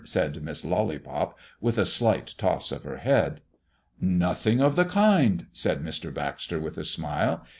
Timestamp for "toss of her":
2.39-2.97